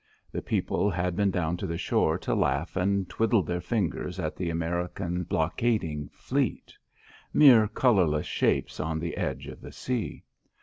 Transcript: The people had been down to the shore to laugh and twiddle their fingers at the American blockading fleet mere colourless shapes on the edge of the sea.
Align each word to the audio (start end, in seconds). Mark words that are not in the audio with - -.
The 0.31 0.41
people 0.41 0.89
had 0.89 1.15
been 1.15 1.29
down 1.29 1.57
to 1.57 1.67
the 1.67 1.77
shore 1.77 2.17
to 2.17 2.33
laugh 2.33 2.75
and 2.75 3.07
twiddle 3.07 3.43
their 3.43 3.61
fingers 3.61 4.19
at 4.19 4.35
the 4.35 4.49
American 4.49 5.21
blockading 5.21 6.09
fleet 6.11 6.75
mere 7.31 7.67
colourless 7.67 8.25
shapes 8.25 8.79
on 8.79 8.97
the 8.99 9.15
edge 9.15 9.45
of 9.45 9.61
the 9.61 9.71
sea. 9.71 10.23